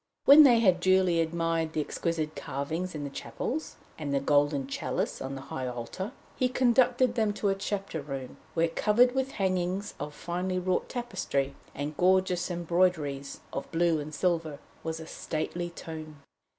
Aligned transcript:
When 0.25 0.41
they 0.41 0.61
had 0.61 0.79
duly 0.79 1.19
admired 1.21 1.73
the 1.73 1.79
exquisite 1.81 2.35
carvings 2.35 2.95
in 2.95 3.03
the 3.03 3.11
chapels, 3.11 3.75
and 3.99 4.11
the 4.11 4.19
golden 4.19 4.65
chalice 4.65 5.21
on 5.21 5.35
the 5.35 5.41
High 5.41 5.67
Altar, 5.67 6.11
he 6.35 6.49
conducted 6.49 7.13
them 7.13 7.33
to 7.33 7.49
a 7.49 7.53
chapter 7.53 8.01
room, 8.01 8.37
where, 8.55 8.67
covered 8.67 9.13
with 9.13 9.33
hangings 9.33 9.93
of 9.99 10.15
finely 10.15 10.57
wrought 10.57 10.89
tapestry, 10.89 11.53
and 11.75 11.95
gorgeous 11.97 12.49
embroideries 12.49 13.41
of 13.53 13.71
blue 13.71 13.99
and 13.99 14.11
silver, 14.11 14.57
was 14.83 14.99
a 14.99 15.05
stately 15.05 15.69
tomb. 15.69 16.23